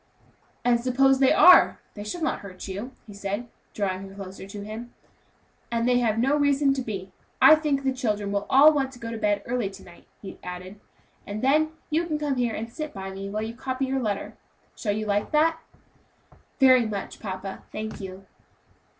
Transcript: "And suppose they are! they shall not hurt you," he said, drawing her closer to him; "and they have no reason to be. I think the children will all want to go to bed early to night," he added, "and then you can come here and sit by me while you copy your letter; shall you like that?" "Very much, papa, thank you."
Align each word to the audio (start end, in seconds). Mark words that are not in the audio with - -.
"And 0.65 0.81
suppose 0.81 1.19
they 1.19 1.31
are! 1.31 1.79
they 1.93 2.03
shall 2.03 2.23
not 2.23 2.39
hurt 2.39 2.67
you," 2.67 2.91
he 3.05 3.13
said, 3.13 3.47
drawing 3.75 4.09
her 4.09 4.15
closer 4.15 4.47
to 4.47 4.65
him; 4.65 4.95
"and 5.71 5.87
they 5.87 5.99
have 5.99 6.17
no 6.17 6.35
reason 6.35 6.73
to 6.73 6.81
be. 6.81 7.11
I 7.39 7.53
think 7.53 7.83
the 7.83 7.93
children 7.93 8.31
will 8.31 8.47
all 8.49 8.73
want 8.73 8.91
to 8.93 8.99
go 8.99 9.11
to 9.11 9.17
bed 9.19 9.43
early 9.45 9.69
to 9.69 9.83
night," 9.83 10.07
he 10.19 10.39
added, 10.41 10.79
"and 11.27 11.43
then 11.43 11.73
you 11.91 12.07
can 12.07 12.17
come 12.17 12.37
here 12.37 12.55
and 12.55 12.73
sit 12.73 12.95
by 12.95 13.11
me 13.11 13.29
while 13.29 13.43
you 13.43 13.53
copy 13.53 13.85
your 13.85 14.01
letter; 14.01 14.35
shall 14.75 14.91
you 14.93 15.05
like 15.05 15.29
that?" 15.33 15.59
"Very 16.59 16.87
much, 16.87 17.19
papa, 17.19 17.61
thank 17.71 18.01
you." 18.01 18.25